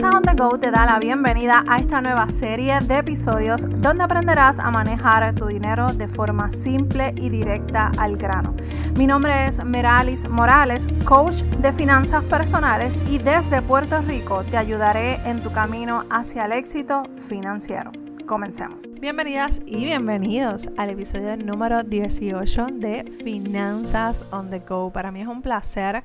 Finanzas 0.00 0.16
on 0.16 0.22
the 0.22 0.42
Go 0.42 0.58
te 0.58 0.70
da 0.70 0.86
la 0.86 0.98
bienvenida 0.98 1.62
a 1.68 1.78
esta 1.78 2.00
nueva 2.00 2.26
serie 2.30 2.80
de 2.80 2.98
episodios 2.98 3.66
donde 3.68 4.02
aprenderás 4.02 4.58
a 4.58 4.70
manejar 4.70 5.34
tu 5.34 5.46
dinero 5.46 5.92
de 5.92 6.08
forma 6.08 6.50
simple 6.50 7.12
y 7.16 7.28
directa 7.28 7.92
al 7.98 8.16
grano. 8.16 8.56
Mi 8.96 9.06
nombre 9.06 9.46
es 9.46 9.62
Meralis 9.62 10.26
Morales, 10.26 10.88
coach 11.04 11.42
de 11.42 11.70
finanzas 11.74 12.24
personales 12.24 12.98
y 13.10 13.18
desde 13.18 13.60
Puerto 13.60 14.00
Rico 14.00 14.42
te 14.44 14.56
ayudaré 14.56 15.16
en 15.28 15.42
tu 15.42 15.52
camino 15.52 16.04
hacia 16.08 16.46
el 16.46 16.52
éxito 16.52 17.02
financiero. 17.28 17.92
Comencemos. 18.26 18.88
Bienvenidas 19.00 19.60
y 19.66 19.84
bienvenidos 19.84 20.70
al 20.78 20.90
episodio 20.90 21.36
número 21.36 21.82
18 21.82 22.68
de 22.72 23.04
Finanzas 23.22 24.24
on 24.32 24.48
the 24.48 24.60
Go. 24.60 24.90
Para 24.90 25.10
mí 25.10 25.20
es 25.20 25.28
un 25.28 25.42
placer 25.42 26.04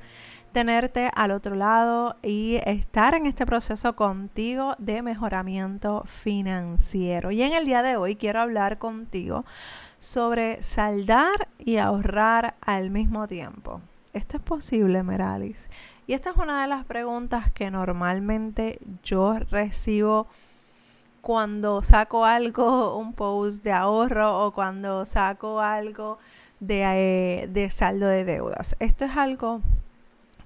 tenerte 0.56 1.10
al 1.14 1.32
otro 1.32 1.54
lado 1.54 2.16
y 2.22 2.58
estar 2.64 3.12
en 3.12 3.26
este 3.26 3.44
proceso 3.44 3.94
contigo 3.94 4.74
de 4.78 5.02
mejoramiento 5.02 6.04
financiero. 6.06 7.30
Y 7.30 7.42
en 7.42 7.52
el 7.52 7.66
día 7.66 7.82
de 7.82 7.96
hoy 7.98 8.16
quiero 8.16 8.40
hablar 8.40 8.78
contigo 8.78 9.44
sobre 9.98 10.62
saldar 10.62 11.48
y 11.58 11.76
ahorrar 11.76 12.54
al 12.62 12.88
mismo 12.88 13.28
tiempo. 13.28 13.82
¿Esto 14.14 14.38
es 14.38 14.42
posible, 14.42 15.02
Meralis? 15.02 15.68
Y 16.06 16.14
esta 16.14 16.30
es 16.30 16.36
una 16.38 16.62
de 16.62 16.68
las 16.68 16.86
preguntas 16.86 17.52
que 17.52 17.70
normalmente 17.70 18.78
yo 19.02 19.38
recibo 19.50 20.26
cuando 21.20 21.82
saco 21.82 22.24
algo, 22.24 22.96
un 22.96 23.12
post 23.12 23.62
de 23.62 23.72
ahorro 23.72 24.46
o 24.46 24.54
cuando 24.54 25.04
saco 25.04 25.60
algo 25.60 26.16
de, 26.60 27.42
eh, 27.42 27.46
de 27.46 27.68
saldo 27.68 28.06
de 28.06 28.24
deudas. 28.24 28.74
Esto 28.78 29.04
es 29.04 29.18
algo 29.18 29.60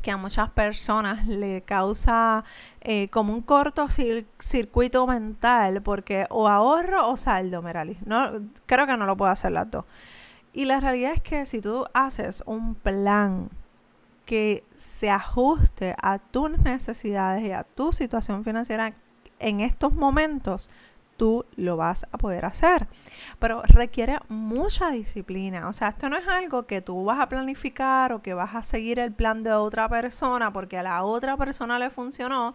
que 0.01 0.11
a 0.11 0.17
muchas 0.17 0.51
personas 0.51 1.27
le 1.27 1.63
causa 1.63 2.45
eh, 2.81 3.09
como 3.09 3.35
un 3.35 3.43
corto 3.43 3.87
circuito 3.89 5.07
mental 5.07 5.83
porque 5.83 6.27
o 6.31 6.49
ahorro 6.49 7.09
o 7.09 7.17
saldo, 7.17 7.63
Merali. 7.63 7.99
No, 8.05 8.31
creo 8.67 8.87
que 8.87 8.97
no 8.97 9.07
lo 9.07 9.17
puedo 9.17 9.31
hacer 9.31 9.53
las 9.53 9.71
dos. 9.71 9.85
Y 10.53 10.65
la 10.65 10.81
realidad 10.81 11.13
es 11.13 11.21
que 11.21 11.47
si 11.47 11.61
tú 11.61 11.87
haces 11.95 12.43
un 12.47 12.75
plan 12.75 13.51
que 14.25 14.65
se 14.77 15.11
ajuste 15.11 15.95
a 16.01 16.19
tus 16.19 16.59
necesidades 16.59 17.45
y 17.45 17.53
a 17.53 17.65
tu 17.65 17.93
situación 17.93 18.45
financiera 18.45 18.93
en 19.39 19.61
estos 19.61 19.93
momentos, 19.93 20.71
tú 21.21 21.45
lo 21.57 21.77
vas 21.77 22.07
a 22.13 22.17
poder 22.17 22.47
hacer. 22.47 22.89
Pero 23.39 23.61
requiere 23.65 24.19
mucha 24.31 24.91
disciplina. 24.91 25.69
O 25.69 25.75
sea, 25.75 25.89
esto 25.89 26.09
no 26.09 26.17
es 26.17 26.27
algo 26.27 26.67
que 26.67 26.81
tú 26.81 27.05
vas 27.05 27.21
a 27.21 27.29
planificar 27.29 28.15
o 28.15 28.23
que 28.23 28.33
vas 28.33 28.55
a 28.55 28.63
seguir 28.63 28.99
el 28.99 29.13
plan 29.13 29.43
de 29.43 29.53
otra 29.53 29.87
persona 29.87 30.51
porque 30.51 30.79
a 30.79 30.83
la 30.83 31.03
otra 31.05 31.37
persona 31.37 31.79
le 31.79 31.91
funcionó, 31.91 32.55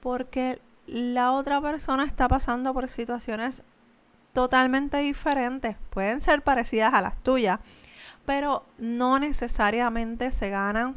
porque 0.00 0.60
la 0.88 1.30
otra 1.30 1.60
persona 1.60 2.04
está 2.04 2.26
pasando 2.26 2.74
por 2.74 2.88
situaciones 2.88 3.62
totalmente 4.32 4.96
diferentes. 4.96 5.76
Pueden 5.90 6.20
ser 6.20 6.42
parecidas 6.42 6.94
a 6.94 7.02
las 7.02 7.16
tuyas, 7.18 7.60
pero 8.26 8.66
no 8.78 9.20
necesariamente 9.20 10.32
se 10.32 10.50
ganan 10.50 10.96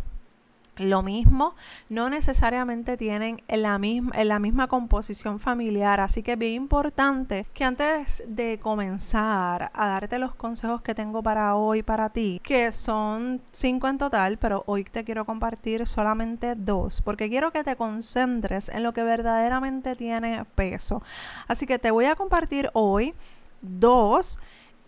lo 0.77 1.01
mismo, 1.03 1.55
no 1.89 2.09
necesariamente 2.09 2.97
tienen 2.97 3.41
la 3.47 3.77
misma, 3.77 4.23
la 4.23 4.39
misma 4.39 4.67
composición 4.67 5.39
familiar, 5.39 5.99
así 5.99 6.23
que 6.23 6.33
es 6.33 6.37
bien 6.37 6.53
importante 6.53 7.45
que 7.53 7.63
antes 7.63 8.23
de 8.27 8.59
comenzar 8.59 9.71
a 9.73 9.87
darte 9.87 10.19
los 10.19 10.35
consejos 10.35 10.81
que 10.81 10.95
tengo 10.95 11.23
para 11.23 11.55
hoy 11.55 11.83
para 11.83 12.09
ti, 12.09 12.41
que 12.43 12.71
son 12.71 13.41
cinco 13.51 13.87
en 13.87 13.97
total, 13.97 14.37
pero 14.37 14.63
hoy 14.67 14.83
te 14.83 15.03
quiero 15.03 15.25
compartir 15.25 15.87
solamente 15.87 16.55
dos, 16.55 17.01
porque 17.01 17.29
quiero 17.29 17.51
que 17.51 17.63
te 17.63 17.75
concentres 17.75 18.69
en 18.69 18.83
lo 18.83 18.93
que 18.93 19.03
verdaderamente 19.03 19.95
tiene 19.95 20.45
peso. 20.55 21.01
Así 21.47 21.65
que 21.65 21.79
te 21.79 21.91
voy 21.91 22.05
a 22.05 22.15
compartir 22.15 22.69
hoy 22.73 23.13
dos 23.61 24.39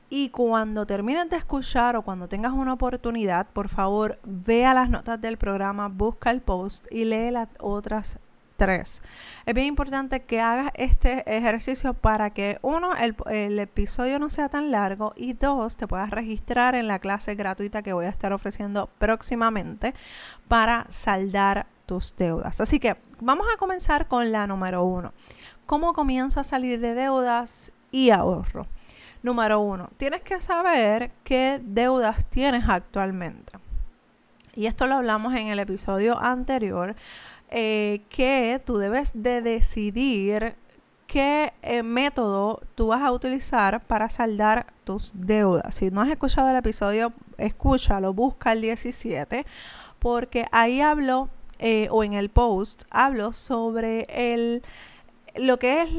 y 0.10 0.30
cuando 0.30 0.86
termines 0.86 1.30
de 1.30 1.38
escuchar 1.38 1.96
o 1.96 2.02
cuando 2.02 2.28
tengas 2.28 2.54
una 2.54 2.74
oportunidad, 2.74 3.48
por 3.48 3.70
favor, 3.70 4.20
vea 4.24 4.74
las 4.74 4.90
notas 4.90 5.20
del 5.20 5.38
programa, 5.38 5.90
busca 5.90 6.32
el 6.32 6.42
post 6.42 6.88
y 6.92 7.06
lee 7.06 7.32
las 7.32 7.50
otras 7.60 8.20
tres. 8.56 9.04
Es 9.46 9.54
bien 9.54 9.68
importante 9.68 10.24
que 10.24 10.42
hagas 10.42 10.72
este 10.76 11.24
ejercicio 11.38 11.94
para 11.94 12.32
que, 12.32 12.58
uno, 12.62 12.96
el, 12.96 13.16
el, 13.30 13.60
episodio 13.60 14.18
no 14.18 14.30
sea 14.30 14.50
tan 14.50 14.72
largo 14.72 15.14
y 15.16 15.34
dos, 15.34 15.78
te 15.78 15.88
puedas 15.88 16.10
registrar 16.10 16.76
en 16.76 16.88
la 16.88 17.00
clase 17.00 17.36
gratuita 17.36 17.84
que 17.84 17.94
voy 17.94 18.06
a 18.06 18.10
estar 18.10 18.34
ofreciendo 18.34 18.90
próximamente 18.98 19.94
para 20.48 20.88
saldar 20.90 21.68
tus 21.86 22.16
deudas. 22.16 22.60
Así 22.60 22.80
que 22.80 22.98
vamos 23.22 23.48
a 23.54 23.58
comenzar 23.58 24.08
con 24.08 24.32
la 24.32 24.48
número 24.48 24.84
uno. 24.84 25.14
¿Cómo 25.66 25.94
comienzo 25.94 26.40
a 26.40 26.44
salir 26.44 26.80
de 26.80 26.94
deudas 26.94 27.72
y 27.92 28.10
ahorro? 28.10 28.68
Número 29.28 29.60
uno, 29.60 29.90
tienes 29.98 30.22
que 30.22 30.40
saber 30.40 31.12
qué 31.26 31.60
deudas 31.62 32.24
tienes 32.30 32.64
actualmente. 32.70 33.58
Y 34.56 34.68
esto 34.68 34.88
lo 34.88 34.94
hablamos 34.94 35.36
en 35.36 35.48
el 35.48 35.60
episodio 35.60 36.18
anterior, 36.18 36.96
eh, 37.50 38.04
que 38.08 38.62
tú 38.66 38.78
debes 38.78 39.12
de 39.14 39.42
decidir 39.42 40.56
qué 41.08 41.52
eh, 41.62 41.84
método 41.84 42.62
tú 42.76 42.88
vas 42.88 43.02
a 43.02 43.12
utilizar 43.12 43.84
para 43.84 44.08
saldar 44.08 44.68
tus 44.86 45.12
deudas. 45.14 45.76
Si 45.76 45.92
no 45.92 46.04
has 46.04 46.10
escuchado 46.10 46.50
el 46.50 46.56
episodio, 46.56 47.12
escúchalo, 47.38 48.14
busca 48.14 48.54
el 48.54 48.62
17, 48.62 49.46
porque 50.00 50.46
ahí 50.54 50.80
hablo, 50.80 51.28
eh, 51.60 51.90
o 51.92 52.06
en 52.06 52.14
el 52.14 52.30
post, 52.30 52.86
hablo 52.92 53.34
sobre 53.34 54.08
el 54.08 54.64
lo 55.40 55.60
que 55.60 55.82
es 55.82 55.90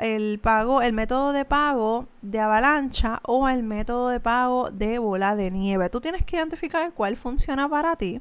el 0.00 0.38
pago, 0.38 0.82
el 0.82 0.92
método 0.92 1.32
de 1.32 1.44
pago 1.44 2.06
de 2.22 2.40
avalancha 2.40 3.20
o 3.24 3.48
el 3.48 3.62
método 3.62 4.08
de 4.08 4.20
pago 4.20 4.70
de 4.70 4.98
bola 4.98 5.36
de 5.36 5.50
nieve. 5.50 5.88
Tú 5.90 6.00
tienes 6.00 6.24
que 6.24 6.36
identificar 6.36 6.92
cuál 6.92 7.16
funciona 7.16 7.68
para 7.68 7.96
ti, 7.96 8.20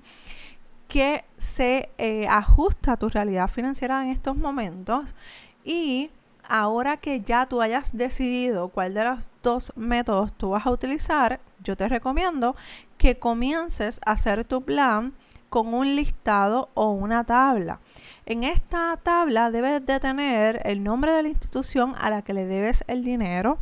que 0.87 1.25
se 1.37 1.89
eh, 1.97 2.27
ajusta 2.27 2.93
a 2.93 2.97
tu 2.97 3.09
realidad 3.09 3.49
financiera 3.49 4.03
en 4.03 4.11
estos 4.11 4.35
momentos 4.35 5.15
y 5.63 6.11
ahora 6.47 6.97
que 6.97 7.21
ya 7.21 7.47
tú 7.47 7.61
hayas 7.61 7.97
decidido 7.97 8.69
cuál 8.69 8.93
de 8.93 9.03
los 9.03 9.29
dos 9.41 9.73
métodos 9.75 10.31
tú 10.33 10.51
vas 10.51 10.65
a 10.65 10.71
utilizar, 10.71 11.39
yo 11.63 11.75
te 11.75 11.89
recomiendo 11.89 12.55
que 12.97 13.17
comiences 13.17 13.99
a 14.05 14.11
hacer 14.11 14.45
tu 14.45 14.61
plan 14.61 15.13
con 15.55 15.73
un 15.73 15.95
listado 15.95 16.67
o 16.73 16.91
una 16.91 17.23
tabla. 17.23 17.79
En 18.25 18.43
esta 18.43 18.99
tabla 19.01 19.51
debes 19.51 19.85
de 19.85 20.01
tener 20.01 20.59
el 20.65 20.83
nombre 20.83 21.13
de 21.13 21.23
la 21.23 21.29
institución 21.29 21.93
a 21.97 22.09
la 22.09 22.23
que 22.23 22.33
le 22.33 22.45
debes 22.45 22.83
el 22.87 23.05
dinero, 23.05 23.57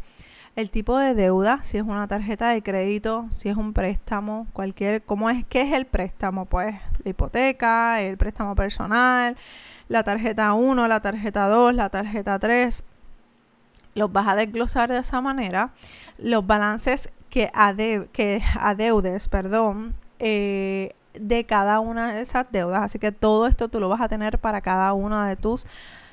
el 0.55 0.71
tipo 0.71 0.97
de 0.97 1.13
deuda, 1.13 1.59
si 1.61 1.77
es 1.77 1.83
una 1.83 2.07
tarjeta 2.07 2.49
de 2.49 2.63
crédito, 2.63 3.27
si 3.29 3.47
es 3.49 3.57
un 3.57 3.73
préstamo, 3.73 4.47
cualquier, 4.53 5.03
¿cómo 5.03 5.29
es? 5.29 5.45
¿Qué 5.45 5.61
es 5.61 5.71
el 5.71 5.85
préstamo? 5.85 6.45
Pues 6.45 6.73
la 7.03 7.11
hipoteca, 7.11 8.01
el 8.01 8.17
préstamo 8.17 8.55
personal, 8.55 9.37
la 9.87 10.03
tarjeta 10.03 10.51
1, 10.53 10.87
la 10.87 10.99
tarjeta 10.99 11.47
2, 11.47 11.75
la 11.75 11.89
tarjeta 11.89 12.39
3. 12.39 12.83
Los 13.93 14.11
vas 14.11 14.27
a 14.29 14.35
desglosar 14.35 14.89
de 14.89 14.97
esa 14.97 15.21
manera. 15.21 15.73
Los 16.17 16.47
balances 16.47 17.11
que, 17.29 17.51
que 18.13 18.41
adeudes, 18.59 19.29
perdón, 19.29 19.93
eh, 20.17 20.95
de 21.13 21.46
cada 21.46 21.79
una 21.79 22.13
de 22.13 22.22
esas 22.22 22.46
deudas. 22.51 22.81
Así 22.84 23.00
que 23.00 23.12
todo 23.12 23.47
esto 23.47 23.68
tú 23.68 23.79
lo 23.79 23.90
vas 23.90 24.01
a 24.01 24.09
tener 24.09 24.40
para 24.40 24.62
cada 24.62 24.94
una 24.94 25.28
de 25.28 25.35
tus 25.35 25.66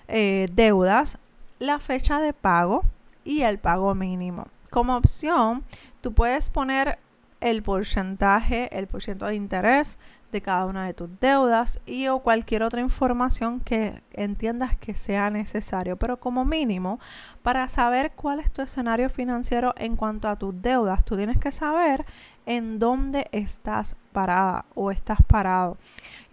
eh, 0.09 0.47
deudas. 0.53 1.19
La 1.59 1.79
fecha 1.79 2.21
de 2.21 2.33
pago 2.33 2.83
y 3.25 3.43
el 3.43 3.59
pago 3.59 3.95
mínimo. 3.95 4.47
Como 4.71 4.97
opción, 4.97 5.65
tú 6.01 6.13
puedes 6.13 6.51
poner 6.51 6.99
el 7.41 7.63
porcentaje, 7.63 8.77
el 8.77 8.87
porcentaje 8.87 9.33
de 9.33 9.37
interés 9.37 9.99
de 10.31 10.41
cada 10.41 10.67
una 10.67 10.87
de 10.87 10.95
tus 10.95 11.09
deudas 11.21 11.81
y 11.87 12.07
o 12.09 12.21
cualquier 12.21 12.63
otra 12.63 12.81
información 12.81 13.61
que 13.61 14.03
entiendas 14.13 14.77
que 14.77 14.95
sea 14.95 15.31
necesario, 15.31 15.97
pero 15.97 16.19
como 16.19 16.45
mínimo 16.45 17.01
para 17.43 17.67
saber 17.69 18.13
cuál 18.13 18.41
es 18.41 18.51
tu 18.51 18.63
escenario 18.63 19.11
financiero 19.11 19.75
en 19.77 19.97
cuanto 19.97 20.29
a 20.29 20.37
tus 20.37 20.61
deudas, 20.63 21.05
tú 21.05 21.17
tienes 21.17 21.39
que 21.39 21.51
saber 21.51 22.05
en 22.51 22.81
dónde 22.81 23.29
estás 23.31 23.95
parada 24.11 24.65
o 24.75 24.91
estás 24.91 25.21
parado. 25.23 25.79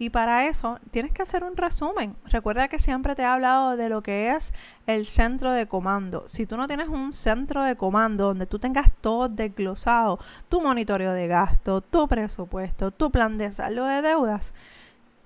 Y 0.00 0.10
para 0.10 0.46
eso 0.46 0.80
tienes 0.90 1.12
que 1.12 1.22
hacer 1.22 1.44
un 1.44 1.56
resumen. 1.56 2.16
Recuerda 2.24 2.66
que 2.66 2.80
siempre 2.80 3.14
te 3.14 3.22
he 3.22 3.24
hablado 3.24 3.76
de 3.76 3.88
lo 3.88 4.02
que 4.02 4.34
es 4.34 4.52
el 4.88 5.06
centro 5.06 5.52
de 5.52 5.66
comando. 5.66 6.24
Si 6.26 6.44
tú 6.44 6.56
no 6.56 6.66
tienes 6.66 6.88
un 6.88 7.12
centro 7.12 7.62
de 7.62 7.76
comando 7.76 8.26
donde 8.26 8.46
tú 8.46 8.58
tengas 8.58 8.90
todo 9.00 9.28
desglosado, 9.28 10.18
tu 10.48 10.60
monitoreo 10.60 11.12
de 11.12 11.28
gasto, 11.28 11.82
tu 11.82 12.08
presupuesto, 12.08 12.90
tu 12.90 13.12
plan 13.12 13.38
de 13.38 13.52
saldo 13.52 13.84
de 13.84 14.02
deudas, 14.02 14.54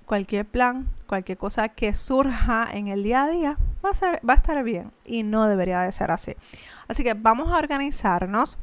cualquier 0.05 0.45
plan, 0.45 0.89
cualquier 1.07 1.39
cosa 1.39 1.71
que 1.71 1.95
surja 1.95 2.69
en 2.71 2.89
el 2.89 3.03
día 3.03 3.23
a 3.23 3.29
día 3.29 3.57
va 3.83 3.91
a, 3.91 3.95
ser, 3.95 4.21
va 4.29 4.35
a 4.35 4.37
estar 4.37 4.63
bien 4.63 4.93
y 5.07 5.23
no 5.23 5.47
debería 5.47 5.81
de 5.81 5.93
ser 5.93 6.11
así. 6.11 6.37
Así 6.87 7.03
que 7.03 7.15
vamos 7.15 7.51
a 7.51 7.57
organizarnos 7.57 8.59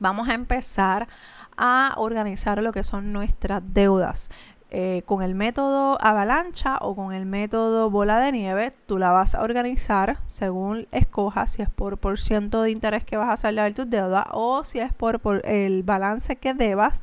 Vamos 0.00 0.28
a 0.28 0.34
empezar 0.34 1.08
a 1.58 1.94
organizar 1.96 2.62
lo 2.62 2.72
que 2.72 2.84
son 2.84 3.12
nuestras 3.12 3.62
deudas. 3.74 4.30
eh, 4.70 5.02
con 5.06 5.22
el 5.22 5.34
método 5.34 5.96
avalancha 6.00 6.76
o 6.82 6.94
con 6.94 7.14
el 7.14 7.24
método 7.24 7.90
bola 7.90 8.18
de 8.20 8.32
nieve, 8.32 8.74
tú 8.86 8.98
la 8.98 9.10
vas 9.10 9.34
a 9.34 9.42
organizar 9.42 10.18
según 10.26 10.86
escojas, 10.92 11.52
si 11.52 11.62
es 11.62 11.70
por 11.70 11.98
por 11.98 12.18
ciento 12.18 12.62
de 12.62 12.70
interés 12.70 13.04
que 13.04 13.16
vas 13.16 13.30
a 13.30 13.36
saldar 13.36 13.72
tus 13.72 13.88
deudas 13.88 14.26
o 14.32 14.64
si 14.64 14.78
es 14.80 14.92
por, 14.92 15.20
por 15.20 15.40
el 15.46 15.82
balance 15.84 16.36
que 16.36 16.52
debas 16.54 17.02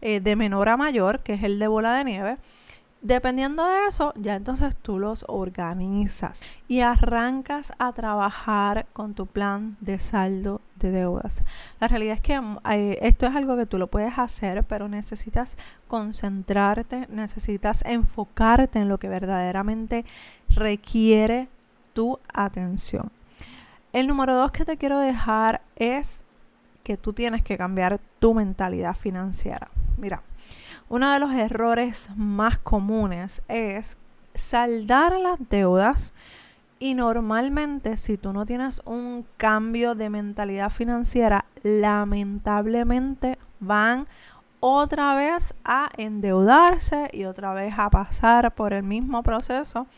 eh, 0.00 0.20
de 0.20 0.36
menor 0.36 0.68
a 0.68 0.76
mayor, 0.76 1.20
que 1.22 1.34
es 1.34 1.42
el 1.44 1.58
de 1.58 1.68
bola 1.68 1.94
de 1.94 2.04
nieve. 2.04 2.36
Dependiendo 3.04 3.66
de 3.66 3.86
eso, 3.86 4.14
ya 4.16 4.34
entonces 4.34 4.74
tú 4.74 4.98
los 4.98 5.26
organizas 5.28 6.42
y 6.68 6.80
arrancas 6.80 7.70
a 7.78 7.92
trabajar 7.92 8.86
con 8.94 9.12
tu 9.12 9.26
plan 9.26 9.76
de 9.80 9.98
saldo 9.98 10.62
de 10.76 10.90
deudas. 10.90 11.44
La 11.80 11.88
realidad 11.88 12.14
es 12.14 12.22
que 12.22 12.40
mm, 12.40 12.60
esto 13.02 13.26
es 13.26 13.36
algo 13.36 13.58
que 13.58 13.66
tú 13.66 13.76
lo 13.76 13.88
puedes 13.88 14.18
hacer, 14.18 14.64
pero 14.64 14.88
necesitas 14.88 15.58
concentrarte, 15.86 17.06
necesitas 17.10 17.84
enfocarte 17.84 18.78
en 18.78 18.88
lo 18.88 18.96
que 18.96 19.10
verdaderamente 19.10 20.06
requiere 20.48 21.48
tu 21.92 22.18
atención. 22.32 23.12
El 23.92 24.06
número 24.06 24.34
dos 24.34 24.50
que 24.50 24.64
te 24.64 24.78
quiero 24.78 24.98
dejar 24.98 25.60
es 25.76 26.24
que 26.82 26.96
tú 26.96 27.12
tienes 27.12 27.42
que 27.42 27.58
cambiar 27.58 28.00
tu 28.18 28.32
mentalidad 28.32 28.96
financiera. 28.96 29.68
Mira, 29.98 30.22
uno 30.94 31.10
de 31.10 31.18
los 31.18 31.32
errores 31.32 32.08
más 32.14 32.56
comunes 32.58 33.42
es 33.48 33.98
saldar 34.32 35.18
las 35.18 35.40
deudas 35.50 36.14
y 36.78 36.94
normalmente 36.94 37.96
si 37.96 38.16
tú 38.16 38.32
no 38.32 38.46
tienes 38.46 38.80
un 38.84 39.26
cambio 39.36 39.96
de 39.96 40.08
mentalidad 40.08 40.70
financiera, 40.70 41.46
lamentablemente 41.64 43.38
van 43.58 44.06
otra 44.60 45.16
vez 45.16 45.54
a 45.64 45.90
endeudarse 45.96 47.10
y 47.12 47.24
otra 47.24 47.52
vez 47.54 47.74
a 47.76 47.90
pasar 47.90 48.54
por 48.54 48.72
el 48.72 48.84
mismo 48.84 49.24
proceso 49.24 49.88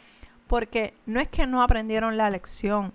porque 0.46 0.94
no 1.04 1.20
es 1.20 1.28
que 1.28 1.46
no 1.46 1.62
aprendieron 1.62 2.16
la 2.16 2.30
lección, 2.30 2.94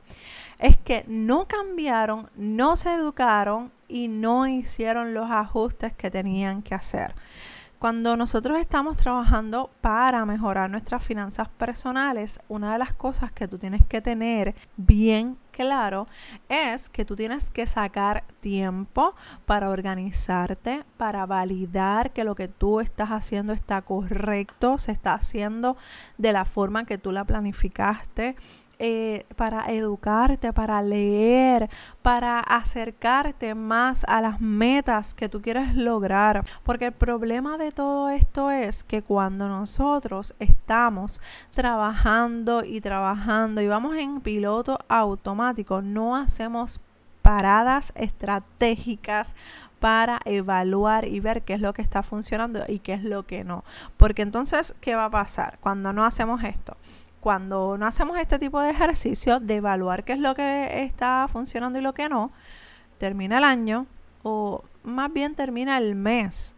es 0.58 0.76
que 0.76 1.06
no 1.08 1.48
cambiaron, 1.48 2.32
no 2.36 2.76
se 2.76 2.96
educaron 2.96 3.72
y 3.88 4.08
no 4.08 4.48
hicieron 4.48 5.14
los 5.14 5.30
ajustes 5.30 5.94
que 5.94 6.10
tenían 6.10 6.64
que 6.64 6.74
hacer. 6.74 7.14
Cuando 7.82 8.16
nosotros 8.16 8.60
estamos 8.60 8.96
trabajando 8.96 9.72
para 9.82 10.24
mejorar 10.24 10.70
nuestras 10.70 11.04
finanzas 11.04 11.50
personales, 11.50 12.40
una 12.48 12.74
de 12.74 12.78
las 12.78 12.94
cosas 12.94 13.32
que 13.32 13.48
tú 13.48 13.58
tienes 13.58 13.84
que 13.88 14.02
tener 14.02 14.54
bien 14.78 15.36
claro 15.50 16.06
es 16.48 16.90
que 16.90 17.06
tú 17.06 17.16
tienes 17.16 17.50
que 17.50 17.66
sacar 17.66 18.24
tiempo 18.40 19.16
para 19.48 19.72
organizarte, 19.72 20.84
para 20.98 21.26
validar 21.26 22.14
que 22.14 22.24
lo 22.24 22.36
que 22.36 22.48
tú 22.48 22.82
estás 22.82 23.10
haciendo 23.10 23.52
está 23.52 23.82
correcto, 23.82 24.78
se 24.78 24.92
está 24.92 25.16
haciendo 25.16 25.76
de 26.20 26.34
la 26.34 26.46
forma 26.46 26.86
que 26.86 27.00
tú 27.00 27.12
la 27.12 27.26
planificaste, 27.26 28.36
eh, 28.84 29.28
para 29.36 29.72
educarte, 29.72 30.54
para 30.54 30.82
leer, 30.82 31.70
para 32.02 32.40
acercarte 32.40 33.54
más 33.54 34.04
a 34.06 34.22
las 34.22 34.42
metas 34.42 35.14
que 35.14 35.30
tú 35.30 35.40
quieres 35.40 35.76
lograr. 35.76 36.44
Porque 36.64 36.86
el 36.86 36.92
problema 36.92 37.60
de 37.60 37.72
todo 37.72 38.10
esto 38.10 38.50
es 38.50 38.84
que 38.84 39.04
cuando 39.04 39.48
nosotros 39.48 40.34
estamos 40.40 41.22
trabajando 41.54 42.66
y 42.66 42.82
trabajando 42.82 43.62
y 43.62 43.68
vamos 43.68 43.98
en 43.98 44.20
piloto 44.20 44.80
automático, 44.88 45.84
no 45.84 46.16
hacemos 46.16 46.80
paradas 47.22 47.94
estratégicas 47.94 49.36
para 49.80 50.22
evaluar 50.26 51.08
y 51.08 51.20
ver 51.20 51.44
qué 51.44 51.54
es 51.54 51.62
lo 51.62 51.74
que 51.74 51.84
está 51.84 52.02
funcionando 52.02 52.64
y 52.68 52.80
qué 52.80 52.94
es 52.94 53.04
lo 53.04 53.28
que 53.28 53.44
no. 53.44 53.64
Porque 53.98 54.24
entonces, 54.24 54.74
¿qué 54.82 54.96
va 54.96 55.06
a 55.06 55.12
pasar 55.12 55.60
cuando 55.62 55.94
no 55.94 56.04
hacemos 56.04 56.44
esto? 56.44 56.76
Cuando 57.22 57.78
no 57.78 57.86
hacemos 57.86 58.18
este 58.18 58.38
tipo 58.40 58.60
de 58.60 58.72
ejercicio 58.72 59.40
de 59.40 59.56
evaluar 59.58 60.04
qué 60.04 60.14
es 60.14 60.20
lo 60.20 60.36
que 60.36 60.84
está 60.84 61.28
funcionando 61.32 61.80
y 61.80 61.82
lo 61.82 61.94
que 61.94 62.10
no, 62.10 62.32
termina 62.98 63.38
el 63.38 63.46
año 63.46 63.88
o 64.24 64.64
más 64.84 65.14
bien 65.14 65.36
termina 65.36 65.78
el 65.78 65.96
mes 65.96 66.56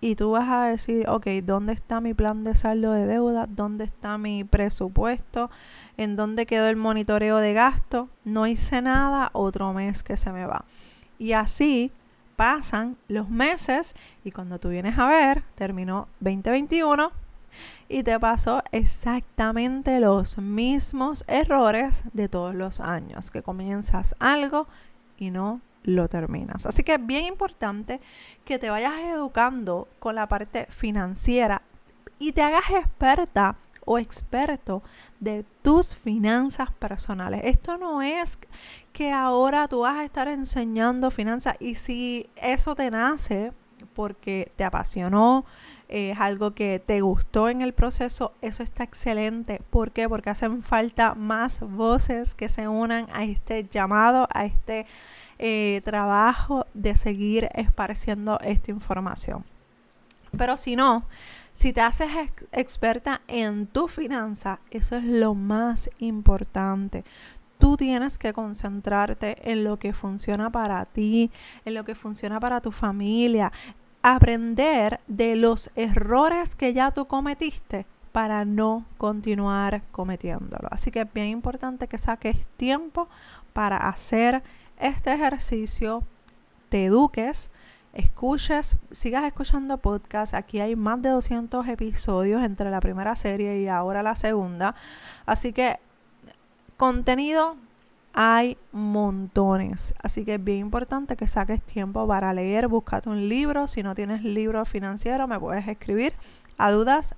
y 0.00 0.16
tú 0.16 0.32
vas 0.32 0.48
a 0.48 0.64
decir, 0.64 1.08
ok, 1.08 1.28
¿dónde 1.44 1.74
está 1.74 2.00
mi 2.00 2.12
plan 2.12 2.42
de 2.42 2.56
saldo 2.56 2.90
de 2.90 3.06
deuda? 3.06 3.46
¿Dónde 3.48 3.84
está 3.84 4.18
mi 4.18 4.42
presupuesto? 4.42 5.48
¿En 5.96 6.16
dónde 6.16 6.44
quedó 6.44 6.66
el 6.66 6.74
monitoreo 6.74 7.36
de 7.36 7.52
gasto? 7.52 8.08
No 8.24 8.48
hice 8.48 8.82
nada, 8.82 9.30
otro 9.32 9.72
mes 9.72 10.02
que 10.02 10.16
se 10.16 10.32
me 10.32 10.44
va. 10.44 10.64
Y 11.20 11.34
así 11.34 11.92
pasan 12.34 12.96
los 13.06 13.30
meses 13.30 13.94
y 14.24 14.32
cuando 14.32 14.58
tú 14.58 14.70
vienes 14.70 14.98
a 14.98 15.06
ver, 15.06 15.44
terminó 15.54 16.08
2021 16.18 17.12
y 17.88 18.02
te 18.02 18.18
pasó 18.18 18.62
exactamente 18.72 20.00
los 20.00 20.38
mismos 20.38 21.24
errores 21.26 22.04
de 22.12 22.28
todos 22.28 22.54
los 22.54 22.80
años, 22.80 23.30
que 23.30 23.42
comienzas 23.42 24.14
algo 24.18 24.66
y 25.18 25.30
no 25.30 25.60
lo 25.84 26.08
terminas. 26.08 26.66
Así 26.66 26.84
que 26.84 26.94
es 26.94 27.06
bien 27.06 27.24
importante 27.24 28.00
que 28.44 28.58
te 28.58 28.70
vayas 28.70 28.94
educando 29.00 29.88
con 29.98 30.14
la 30.14 30.28
parte 30.28 30.66
financiera 30.70 31.62
y 32.18 32.32
te 32.32 32.42
hagas 32.42 32.70
experta 32.70 33.56
o 33.84 33.98
experto 33.98 34.82
de 35.20 35.44
tus 35.62 35.94
finanzas 35.94 36.70
personales. 36.70 37.40
Esto 37.44 37.76
no 37.78 38.00
es 38.00 38.38
que 38.92 39.10
ahora 39.12 39.66
tú 39.68 39.80
vas 39.80 39.96
a 39.98 40.04
estar 40.04 40.28
enseñando 40.28 41.10
finanzas 41.10 41.56
y 41.58 41.74
si 41.74 42.28
eso 42.36 42.74
te 42.76 42.90
nace 42.90 43.52
porque 43.94 44.52
te 44.56 44.64
apasionó, 44.64 45.44
es 45.88 46.18
algo 46.18 46.54
que 46.54 46.82
te 46.84 47.02
gustó 47.02 47.48
en 47.48 47.60
el 47.60 47.74
proceso, 47.74 48.32
eso 48.40 48.62
está 48.62 48.82
excelente. 48.82 49.60
¿Por 49.70 49.90
qué? 49.92 50.08
Porque 50.08 50.30
hacen 50.30 50.62
falta 50.62 51.14
más 51.14 51.60
voces 51.60 52.34
que 52.34 52.48
se 52.48 52.66
unan 52.66 53.06
a 53.12 53.24
este 53.24 53.68
llamado, 53.70 54.26
a 54.32 54.46
este 54.46 54.86
eh, 55.38 55.82
trabajo 55.84 56.66
de 56.72 56.94
seguir 56.94 57.50
esparciendo 57.54 58.38
esta 58.40 58.70
información. 58.70 59.44
Pero 60.38 60.56
si 60.56 60.76
no, 60.76 61.04
si 61.52 61.74
te 61.74 61.82
haces 61.82 62.08
experta 62.52 63.20
en 63.28 63.66
tu 63.66 63.86
finanza, 63.86 64.60
eso 64.70 64.96
es 64.96 65.04
lo 65.04 65.34
más 65.34 65.90
importante 65.98 67.04
tú 67.62 67.76
tienes 67.76 68.18
que 68.18 68.32
concentrarte 68.32 69.52
en 69.52 69.62
lo 69.62 69.78
que 69.78 69.92
funciona 69.92 70.50
para 70.50 70.84
ti, 70.84 71.30
en 71.64 71.74
lo 71.74 71.84
que 71.84 71.94
funciona 71.94 72.40
para 72.40 72.60
tu 72.60 72.72
familia, 72.72 73.52
aprender 74.02 75.00
de 75.06 75.36
los 75.36 75.70
errores 75.76 76.56
que 76.56 76.74
ya 76.74 76.90
tú 76.90 77.06
cometiste 77.06 77.86
para 78.10 78.44
no 78.44 78.84
continuar 78.98 79.82
cometiéndolo. 79.90 80.68
Así 80.70 80.90
que 80.90 81.00
es 81.02 81.12
bien 81.12 81.28
importante 81.28 81.88
que 81.88 81.98
saques 81.98 82.46
tiempo 82.56 83.08
para 83.52 83.76
hacer 83.88 84.42
este 84.78 85.12
ejercicio, 85.12 86.02
te 86.68 86.86
eduques, 86.86 87.50
escuches, 87.94 88.76
sigas 88.90 89.24
escuchando 89.24 89.78
podcast. 89.78 90.34
Aquí 90.34 90.60
hay 90.60 90.76
más 90.76 91.00
de 91.00 91.10
200 91.10 91.66
episodios 91.68 92.42
entre 92.42 92.70
la 92.70 92.80
primera 92.80 93.14
serie 93.16 93.60
y 93.60 93.68
ahora 93.68 94.02
la 94.02 94.14
segunda. 94.14 94.74
Así 95.26 95.52
que 95.52 95.78
contenido 96.76 97.56
hay 98.12 98.58
montones. 98.72 99.94
Así 100.02 100.24
que 100.24 100.34
es 100.34 100.44
bien 100.44 100.58
importante 100.58 101.16
que 101.16 101.26
saques 101.26 101.62
tiempo 101.62 102.06
para 102.06 102.32
leer, 102.32 102.68
búscate 102.68 103.08
un 103.08 103.28
libro. 103.28 103.66
Si 103.66 103.82
no 103.82 103.94
tienes 103.94 104.22
libro 104.22 104.64
financiero, 104.64 105.26
me 105.26 105.38
puedes 105.38 105.66
escribir 105.68 106.14
a 106.58 106.70
dudas 106.70 107.14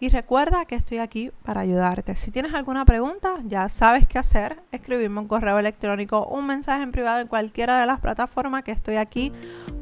y 0.00 0.08
recuerda 0.10 0.64
que 0.64 0.76
estoy 0.76 0.98
aquí 0.98 1.32
para 1.42 1.62
ayudarte. 1.62 2.14
Si 2.14 2.30
tienes 2.30 2.54
alguna 2.54 2.84
pregunta, 2.84 3.38
ya 3.44 3.68
sabes 3.68 4.06
qué 4.06 4.18
hacer. 4.18 4.60
Escribirme 4.70 5.20
un 5.20 5.28
correo 5.28 5.58
electrónico, 5.58 6.26
un 6.26 6.46
mensaje 6.46 6.82
en 6.82 6.92
privado 6.92 7.20
en 7.20 7.26
cualquiera 7.26 7.80
de 7.80 7.86
las 7.86 7.98
plataformas 8.00 8.62
que 8.62 8.70
estoy 8.70 8.96
aquí 8.96 9.32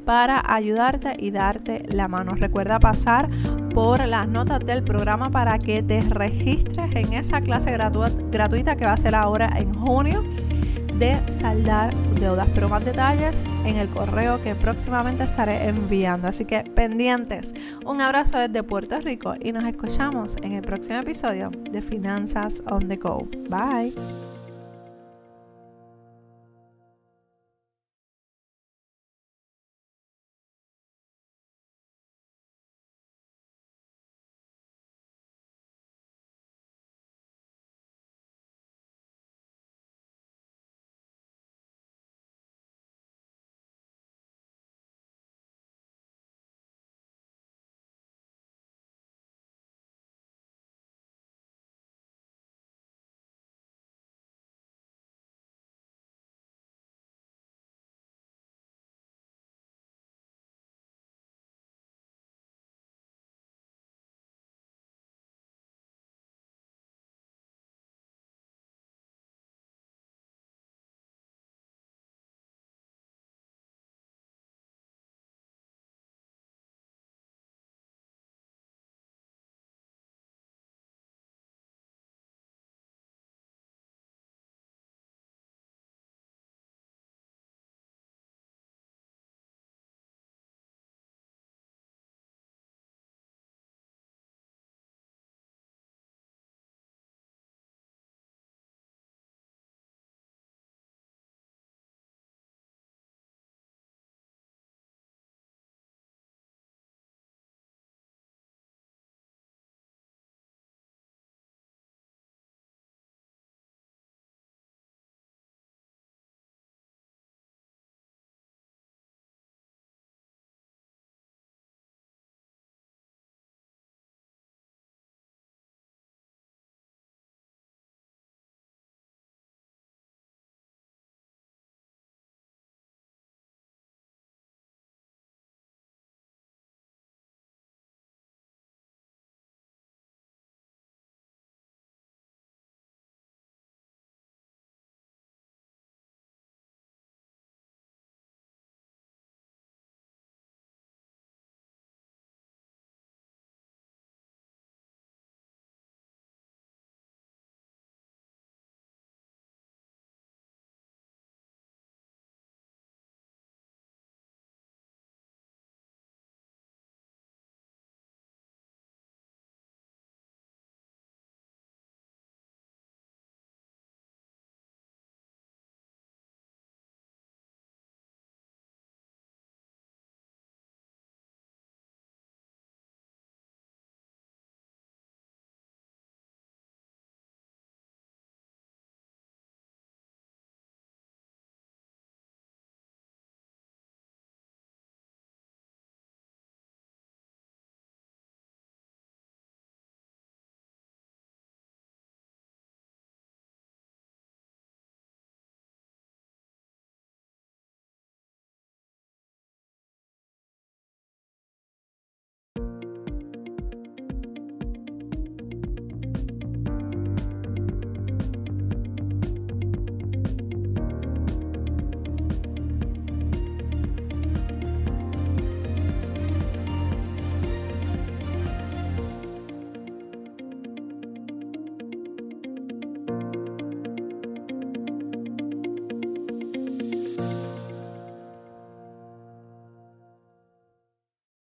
para 0.06 0.42
ayudarte 0.46 1.16
y 1.18 1.32
darte 1.32 1.82
la 1.88 2.08
mano. 2.08 2.34
Recuerda 2.34 2.80
pasar 2.80 3.28
por 3.74 4.06
las 4.06 4.26
notas 4.28 4.60
del 4.60 4.82
programa 4.82 5.30
para 5.30 5.58
que 5.58 5.82
te 5.82 6.00
registres 6.00 6.94
en 6.94 7.12
esa 7.12 7.42
clase 7.42 7.76
gratuita 8.30 8.76
que 8.76 8.86
va 8.86 8.92
a 8.92 8.96
ser 8.96 9.14
ahora 9.14 9.50
en 9.58 9.74
junio 9.74 10.24
de 10.98 11.14
saldar 11.28 11.94
tus 11.94 12.20
deudas. 12.20 12.48
Pero 12.54 12.68
más 12.68 12.84
detalles 12.84 13.44
en 13.64 13.76
el 13.76 13.88
correo 13.88 14.40
que 14.42 14.54
próximamente 14.54 15.24
estaré 15.24 15.68
enviando. 15.68 16.28
Así 16.28 16.44
que 16.44 16.60
pendientes. 16.62 17.52
Un 17.84 18.00
abrazo 18.00 18.38
desde 18.38 18.62
Puerto 18.62 18.98
Rico 19.00 19.34
y 19.42 19.52
nos 19.52 19.64
escuchamos 19.64 20.36
en 20.42 20.52
el 20.52 20.62
próximo 20.62 21.00
episodio 21.00 21.50
de 21.50 21.82
Finanzas 21.82 22.62
on 22.70 22.88
the 22.88 22.96
Go. 22.96 23.28
Bye. 23.50 23.92